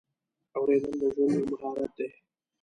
[0.57, 2.07] اورېدل د ژوند یو مهارت دی.